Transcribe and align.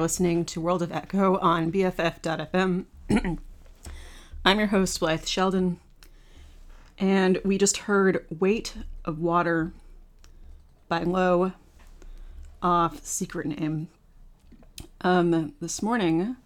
you're 0.00 0.04
listening 0.06 0.46
to 0.46 0.62
World 0.62 0.80
of 0.80 0.90
Echo 0.92 1.36
on 1.40 1.70
BFF.fm. 1.70 2.86
I'm 4.46 4.58
your 4.58 4.68
host, 4.68 4.98
Blythe 4.98 5.26
Sheldon, 5.26 5.78
and 6.98 7.38
we 7.44 7.58
just 7.58 7.76
heard 7.76 8.24
Weight 8.30 8.76
of 9.04 9.18
Water 9.18 9.74
by 10.88 11.02
Low 11.02 11.52
off 12.62 13.04
Secret 13.04 13.48
Name. 13.48 13.88
Um, 15.02 15.52
this 15.60 15.82
morning, 15.82 16.36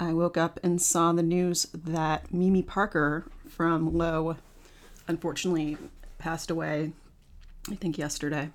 I 0.00 0.14
woke 0.14 0.38
up 0.38 0.58
and 0.62 0.80
saw 0.80 1.12
the 1.12 1.22
news 1.22 1.66
that 1.74 2.32
Mimi 2.32 2.62
Parker 2.62 3.26
from 3.50 3.92
Low 3.92 4.38
unfortunately 5.06 5.76
passed 6.16 6.50
away, 6.50 6.92
I 7.70 7.74
think 7.74 7.98
yesterday. 7.98 8.48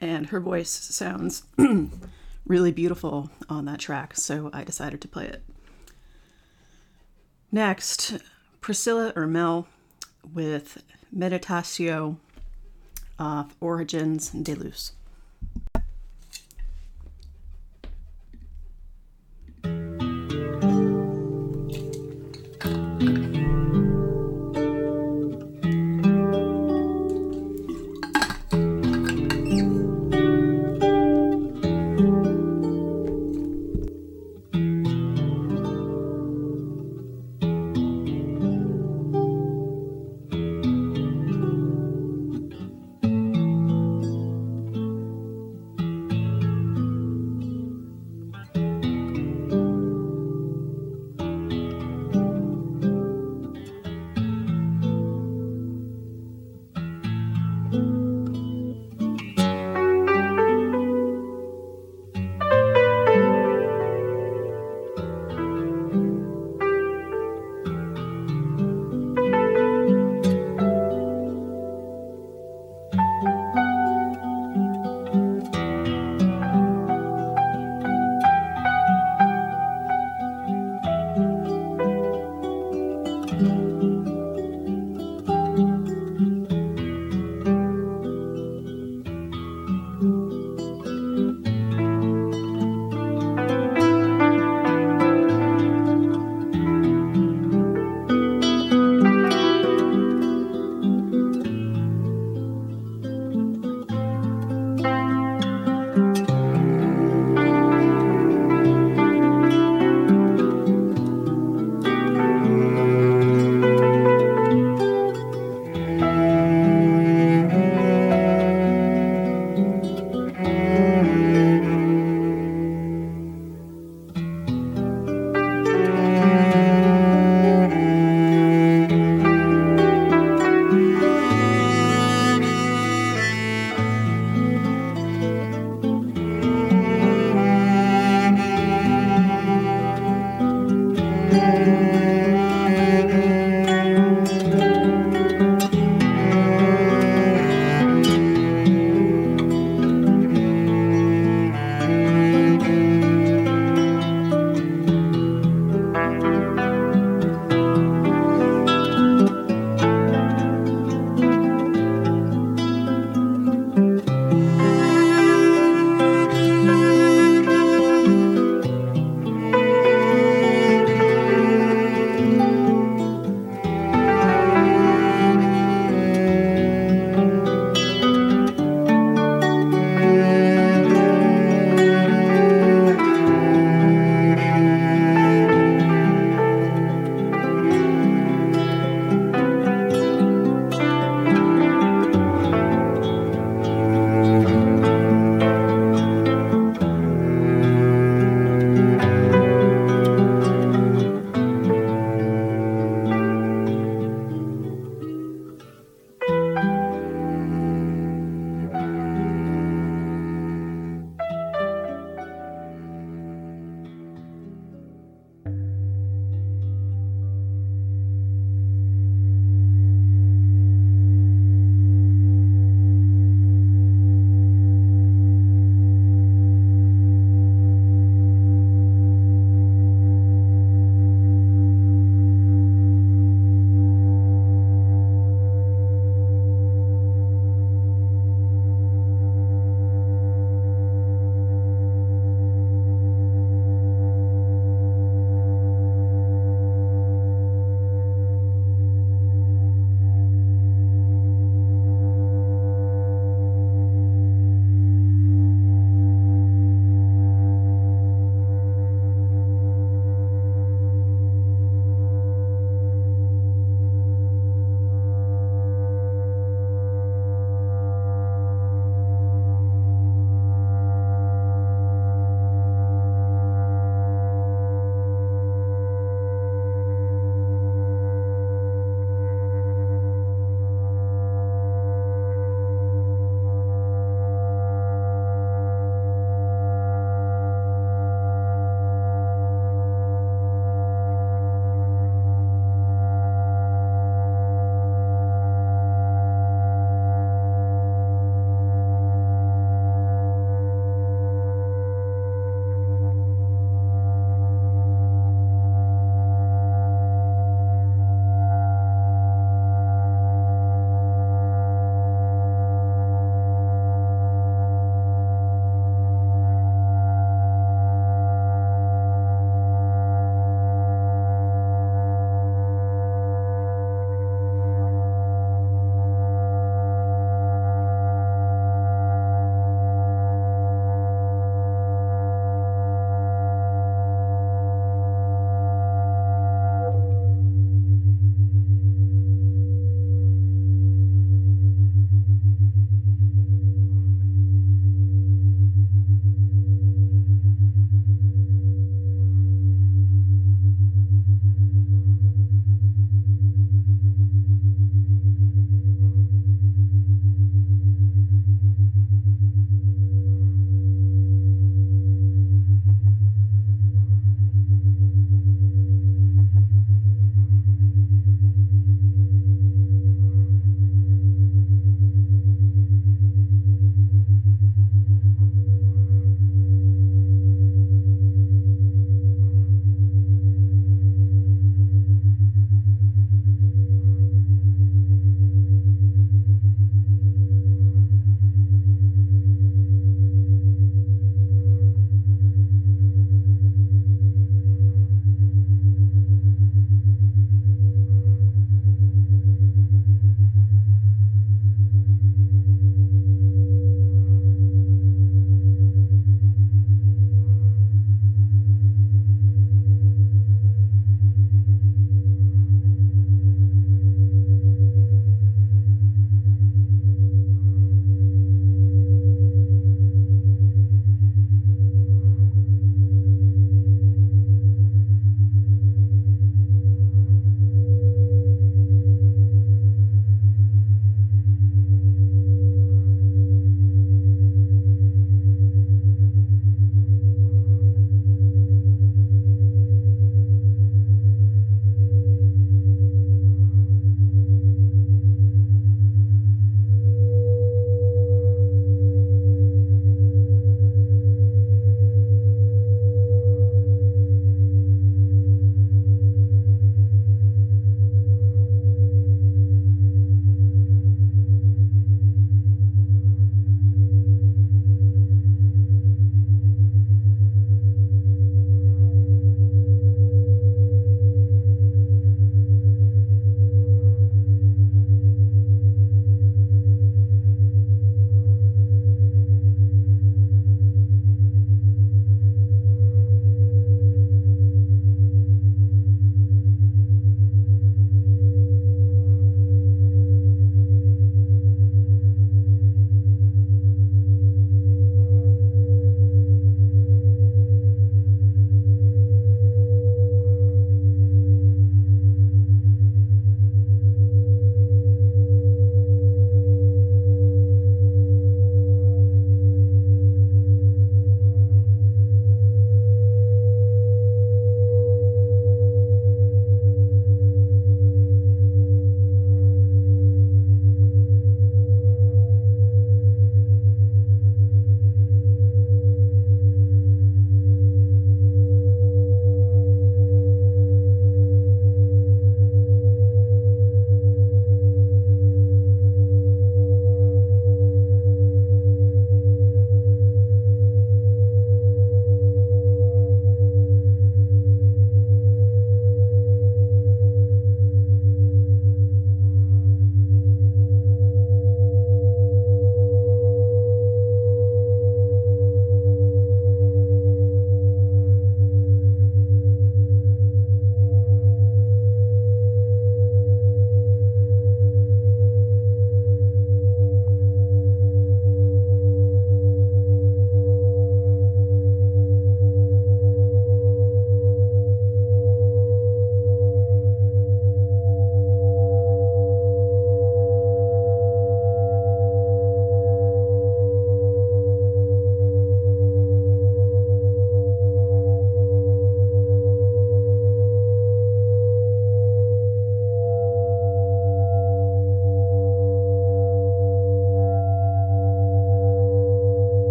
And 0.00 0.28
her 0.28 0.40
voice 0.40 0.70
sounds 0.70 1.42
really 2.48 2.72
beautiful 2.72 3.30
on 3.48 3.66
that 3.66 3.78
track, 3.78 4.16
so 4.16 4.50
I 4.52 4.64
decided 4.64 5.00
to 5.02 5.08
play 5.08 5.26
it. 5.26 5.44
Next, 7.52 8.18
Priscilla 8.60 9.12
Ermel 9.14 9.66
with 10.34 10.82
Meditatio 11.16 12.16
of 13.18 13.58
Origens 13.60 14.42
Da 14.42 14.54
Luz. 14.54 14.92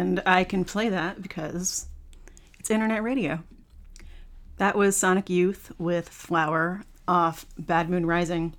And 0.00 0.22
I 0.24 0.44
can 0.44 0.64
play 0.64 0.88
that 0.88 1.20
because 1.20 1.86
it's 2.58 2.70
internet 2.70 3.02
radio. 3.02 3.40
That 4.56 4.74
was 4.74 4.96
Sonic 4.96 5.28
Youth 5.28 5.72
with 5.76 6.08
Flower 6.08 6.84
off 7.06 7.44
Bad 7.58 7.90
Moon 7.90 8.06
Rising. 8.06 8.54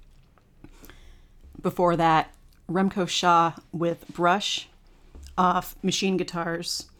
Before 1.59 1.95
that, 1.95 2.31
Remko 2.69 3.07
Scha 3.07 3.59
with 3.71 4.07
Brush 4.09 4.69
off 5.35 5.75
Machine 5.81 6.15
Guitars. 6.15 6.91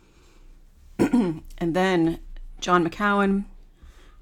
and 0.97 1.43
then 1.59 2.17
John 2.59 2.83
McCowen 2.83 3.45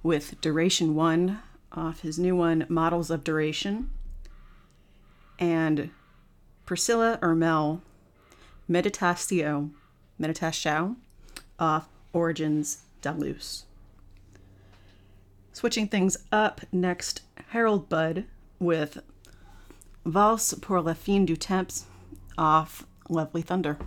with 0.03 0.41
Duration 0.41 0.95
1 0.95 1.39
off 1.71 2.01
his 2.01 2.19
new 2.19 2.35
one, 2.35 2.65
Models 2.67 3.09
of 3.09 3.23
Duration. 3.23 3.89
And 5.39 5.91
Priscilla 6.65 7.19
Ermel, 7.21 7.79
Meditatio, 8.69 9.71
Meditatio 10.19 10.95
off 11.59 11.87
Origins 12.13 12.79
Dalus. 13.01 13.65
Switching 15.53 15.87
things 15.87 16.17
up, 16.31 16.61
next, 16.71 17.21
Harold 17.49 17.89
Budd 17.89 18.25
with 18.59 18.99
Valse 20.05 20.53
pour 20.61 20.81
la 20.81 20.93
fin 20.93 21.25
du 21.25 21.35
temps 21.35 21.85
off 22.37 22.85
Lovely 23.09 23.41
Thunder. 23.41 23.77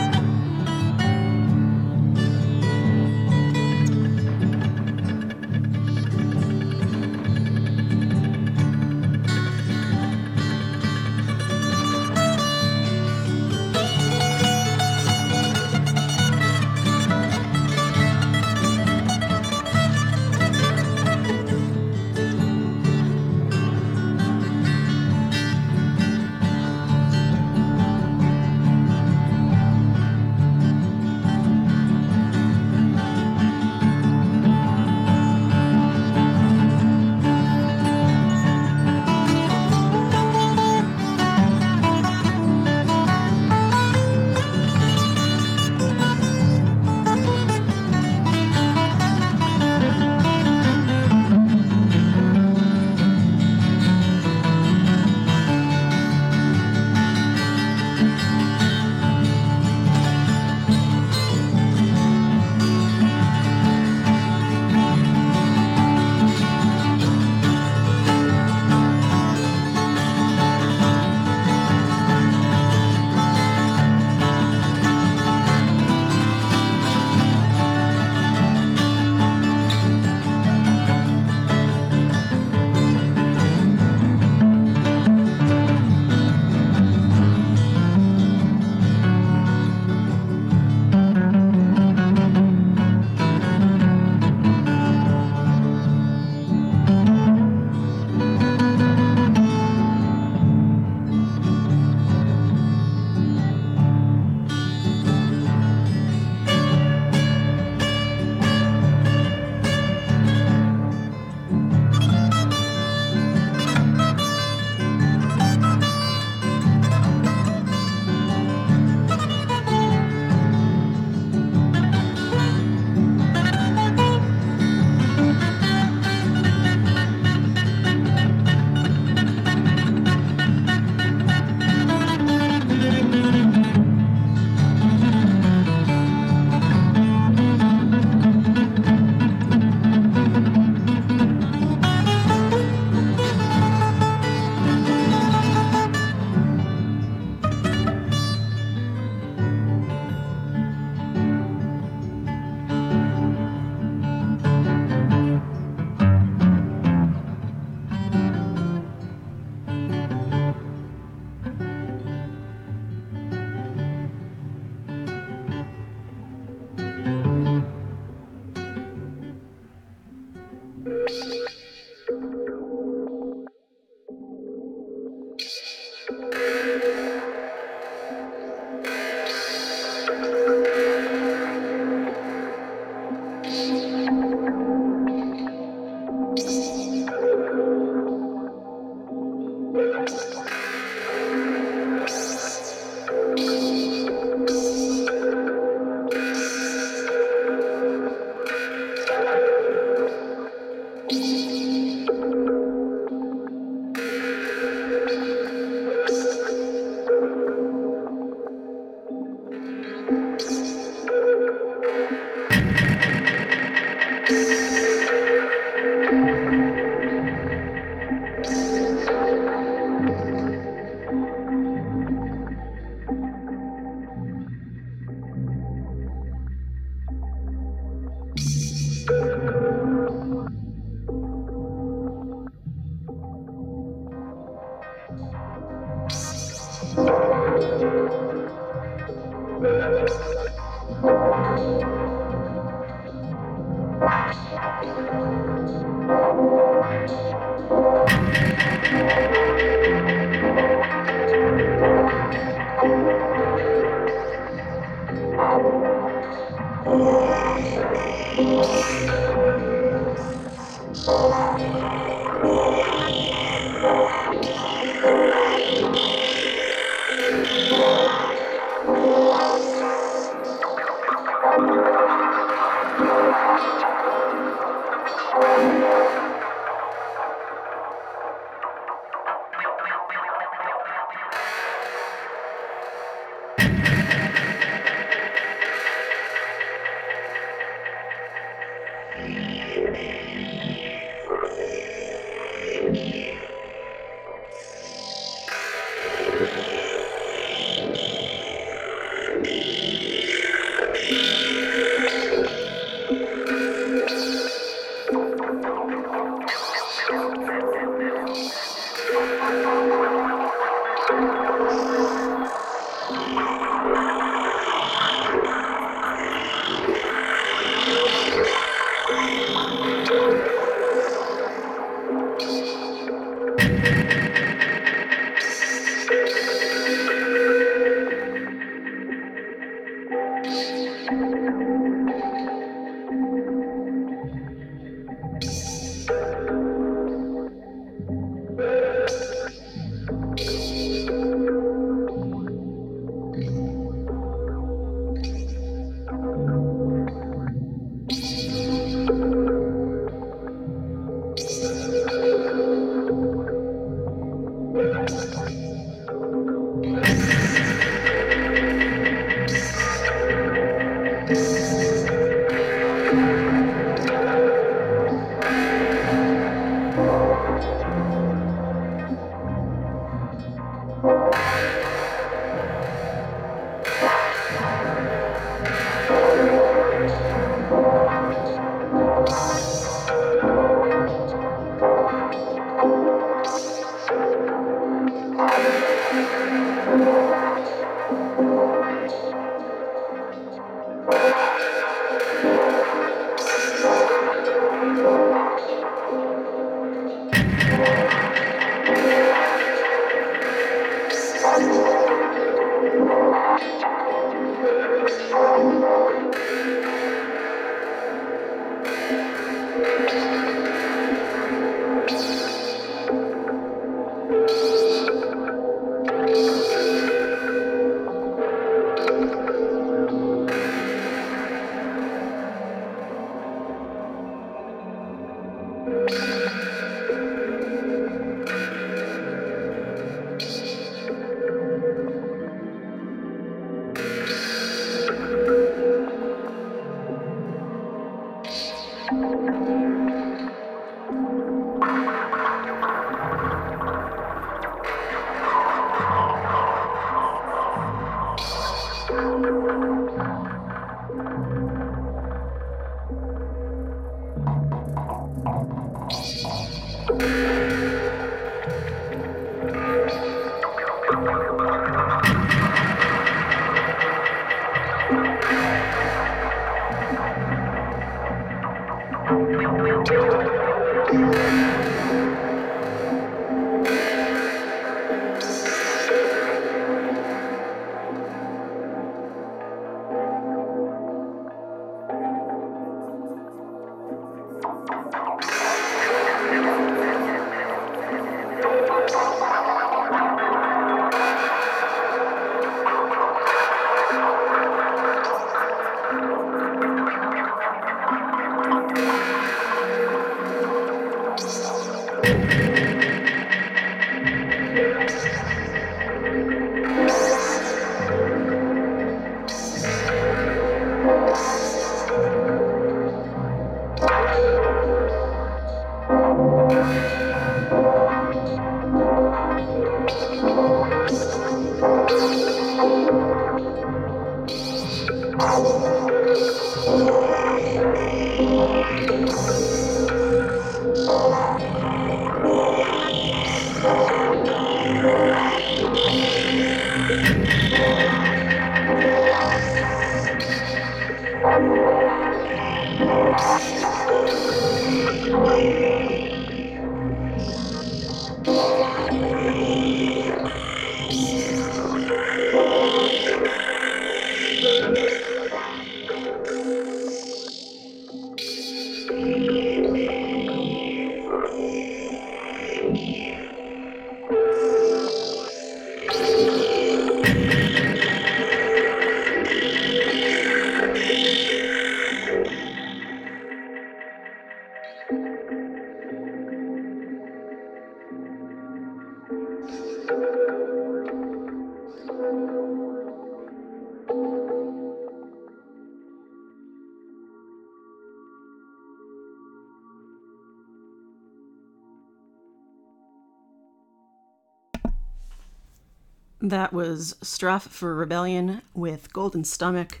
That 596.48 596.72
was 596.72 597.14
Strafe 597.20 597.68
Für 597.68 597.94
Rebellion 597.94 598.62
with 598.72 599.12
Golden 599.12 599.44
Stomach 599.44 600.00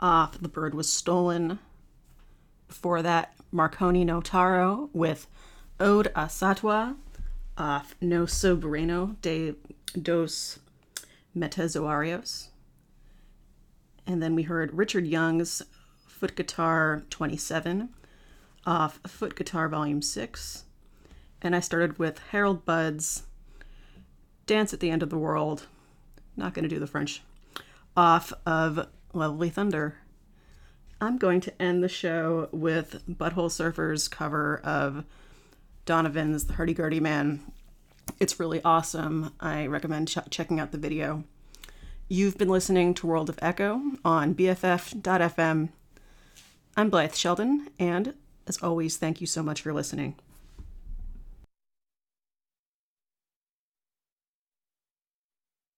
off 0.00 0.36
The 0.40 0.48
Bird 0.48 0.74
Was 0.74 0.92
Stolen. 0.92 1.60
Before 2.66 3.02
that, 3.02 3.34
Marconi 3.52 4.04
Notaro 4.04 4.90
with 4.92 5.28
Ode 5.78 6.08
a 6.08 6.24
Satwa 6.24 6.96
off 7.56 7.94
No 8.00 8.26
Sub 8.26 8.64
Reino 8.64 9.14
Dos 9.22 10.58
Metazoarios. 11.36 12.48
And 14.08 14.20
then 14.20 14.34
we 14.34 14.42
heard 14.42 14.74
Richard 14.74 15.06
Youngs 15.06 15.62
Foot 16.08 16.34
Guitar 16.34 17.04
27 17.10 17.90
off 18.66 18.98
Foot 19.06 19.36
Guitar 19.36 19.68
Volume 19.68 20.02
6. 20.02 20.64
And 21.40 21.54
I 21.54 21.60
started 21.60 21.96
with 21.96 22.18
Harold 22.32 22.64
Budd's 22.64 23.22
Dance 24.48 24.72
at 24.72 24.80
the 24.80 24.90
End 24.90 25.02
of 25.02 25.10
the 25.10 25.18
World. 25.18 25.66
Not 26.34 26.54
going 26.54 26.62
to 26.62 26.68
do 26.68 26.80
the 26.80 26.86
French. 26.86 27.22
Off 27.96 28.32
of 28.46 28.88
Lovely 29.12 29.50
Thunder. 29.50 29.96
I'm 31.00 31.18
going 31.18 31.40
to 31.42 31.62
end 31.62 31.84
the 31.84 31.88
show 31.88 32.48
with 32.50 33.02
Butthole 33.06 33.50
Surfer's 33.52 34.08
cover 34.08 34.58
of 34.64 35.04
Donovan's 35.84 36.46
The 36.46 36.54
Hurdy 36.54 36.72
Gurdy 36.72 36.98
Man. 36.98 37.42
It's 38.18 38.40
really 38.40 38.62
awesome. 38.64 39.34
I 39.38 39.66
recommend 39.66 40.08
ch- 40.08 40.30
checking 40.30 40.58
out 40.58 40.72
the 40.72 40.78
video. 40.78 41.24
You've 42.08 42.38
been 42.38 42.48
listening 42.48 42.94
to 42.94 43.06
World 43.06 43.28
of 43.28 43.38
Echo 43.42 43.82
on 44.02 44.34
BFF.fm. 44.34 45.68
I'm 46.74 46.90
Blythe 46.90 47.14
Sheldon, 47.14 47.68
and 47.78 48.14
as 48.46 48.56
always, 48.62 48.96
thank 48.96 49.20
you 49.20 49.26
so 49.26 49.42
much 49.42 49.60
for 49.60 49.74
listening. 49.74 50.16